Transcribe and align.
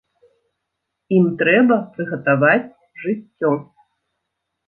Ім 1.17 1.25
трэба 1.41 1.77
прыгатаваць 1.97 2.73
жыццё. 3.05 3.51